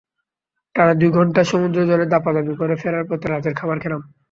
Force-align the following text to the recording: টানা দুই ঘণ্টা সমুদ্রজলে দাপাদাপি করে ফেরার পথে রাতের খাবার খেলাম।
টানা 0.75 0.93
দুই 1.01 1.09
ঘণ্টা 1.17 1.41
সমুদ্রজলে 1.51 2.05
দাপাদাপি 2.13 2.53
করে 2.59 2.75
ফেরার 2.81 3.05
পথে 3.09 3.27
রাতের 3.27 3.53
খাবার 3.59 3.77
খেলাম। 3.83 4.01